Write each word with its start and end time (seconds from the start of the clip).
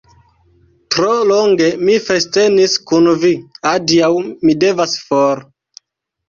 Tro 0.93 1.09
longe 1.31 1.67
mi 1.89 1.97
festenis 2.05 2.73
kun 2.93 3.11
vi, 3.25 3.31
adiaŭ, 3.75 4.11
mi 4.49 4.57
devas 4.65 4.97
for! 5.05 5.45